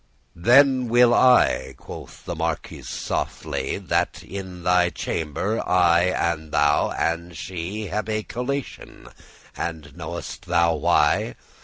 [0.35, 7.37] "Then will I," quoth the marquis softely, "That in thy chamber I, and thou, and
[7.37, 9.09] she, Have a collation;*
[9.55, 11.35] and know'st thou why?